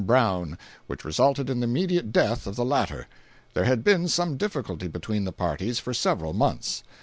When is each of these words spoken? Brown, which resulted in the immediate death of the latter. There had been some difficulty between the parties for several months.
Brown, 0.03 0.57
which 0.87 1.05
resulted 1.05 1.47
in 1.47 1.59
the 1.59 1.65
immediate 1.65 2.11
death 2.11 2.47
of 2.47 2.55
the 2.55 2.65
latter. 2.65 3.05
There 3.53 3.65
had 3.65 3.83
been 3.83 4.07
some 4.07 4.35
difficulty 4.35 4.87
between 4.87 5.25
the 5.25 5.31
parties 5.31 5.77
for 5.77 5.93
several 5.93 6.33
months. 6.33 6.81